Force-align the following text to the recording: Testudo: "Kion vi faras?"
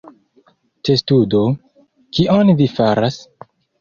Testudo: 0.87 1.41
"Kion 2.19 2.51
vi 2.63 2.69
faras?" 2.79 3.21